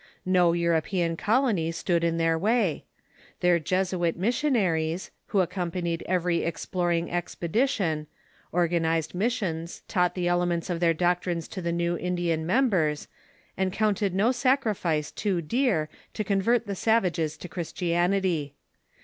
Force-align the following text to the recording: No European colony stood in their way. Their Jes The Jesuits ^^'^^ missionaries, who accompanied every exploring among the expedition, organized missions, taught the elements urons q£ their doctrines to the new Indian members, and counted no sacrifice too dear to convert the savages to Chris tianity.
No 0.25 0.53
European 0.53 1.15
colony 1.15 1.71
stood 1.71 2.03
in 2.03 2.17
their 2.17 2.35
way. 2.35 2.85
Their 3.41 3.57
Jes 3.59 3.91
The 3.91 3.97
Jesuits 3.99 4.17
^^'^^ 4.17 4.19
missionaries, 4.19 5.11
who 5.27 5.41
accompanied 5.41 6.01
every 6.07 6.39
exploring 6.41 7.03
among 7.03 7.11
the 7.11 7.17
expedition, 7.17 8.07
organized 8.51 9.13
missions, 9.13 9.83
taught 9.87 10.15
the 10.15 10.27
elements 10.27 10.69
urons 10.69 10.77
q£ 10.77 10.79
their 10.79 10.93
doctrines 10.95 11.47
to 11.49 11.61
the 11.61 11.71
new 11.71 11.97
Indian 11.99 12.47
members, 12.47 13.09
and 13.55 13.71
counted 13.71 14.15
no 14.15 14.31
sacrifice 14.31 15.11
too 15.11 15.39
dear 15.39 15.87
to 16.15 16.23
convert 16.23 16.65
the 16.65 16.73
savages 16.73 17.37
to 17.37 17.47
Chris 17.47 17.71
tianity. 17.71 18.53